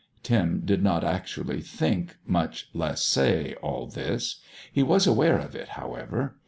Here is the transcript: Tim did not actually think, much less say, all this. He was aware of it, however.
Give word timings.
Tim 0.23 0.63
did 0.65 0.81
not 0.81 1.03
actually 1.03 1.61
think, 1.61 2.15
much 2.25 2.71
less 2.73 3.03
say, 3.03 3.53
all 3.61 3.85
this. 3.85 4.41
He 4.73 4.81
was 4.81 5.05
aware 5.05 5.37
of 5.37 5.53
it, 5.55 5.67
however. 5.77 6.39